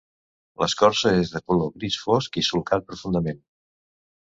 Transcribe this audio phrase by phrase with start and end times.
[0.61, 3.41] L'escorça és de color gris fosc i solcat profundament.